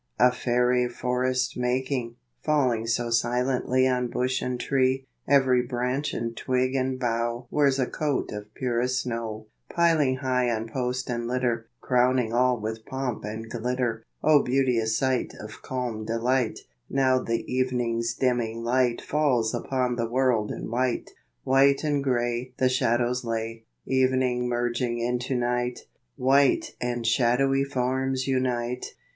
A 0.17 0.31
fairy 0.31 0.89
forest 0.89 1.55
making, 1.55 2.15
Falling 2.41 2.87
so 2.87 3.11
silently 3.11 3.87
On 3.87 4.07
bush 4.07 4.41
and 4.41 4.59
tree, 4.59 5.05
Every 5.27 5.61
branch 5.61 6.11
and 6.11 6.35
twig 6.35 6.73
and 6.73 6.99
bough 6.99 7.45
Wears 7.51 7.77
a 7.77 7.85
coat 7.85 8.31
of 8.31 8.51
purest 8.55 9.01
snow, 9.01 9.45
Piling 9.69 10.15
high 10.15 10.49
on 10.49 10.67
post 10.69 11.07
and 11.07 11.27
litter, 11.27 11.67
Crowning 11.81 12.33
all 12.33 12.59
with 12.59 12.83
pomp 12.83 13.23
and 13.25 13.47
glittor. 13.47 14.01
O 14.23 14.41
beautious 14.41 14.97
sight 14.97 15.35
Of 15.39 15.61
calm 15.61 16.03
delight, 16.03 16.61
Now 16.89 17.19
the 17.19 17.45
evening's 17.45 18.15
dimming 18.15 18.63
light 18.63 19.01
Falls 19.01 19.53
upon 19.53 19.97
the 19.97 20.09
world 20.09 20.49
in 20.51 20.71
white, 20.71 21.11
White 21.43 21.83
and 21.83 22.03
grey 22.03 22.53
The 22.57 22.69
shadows 22.69 23.23
lay, 23.23 23.65
Evening 23.85 24.49
merging 24.49 24.97
into 24.97 25.35
night, 25.35 25.81
White 26.15 26.73
and 26.81 27.05
shadowy 27.05 27.63
forms 27.63 28.27
unite. 28.27 28.95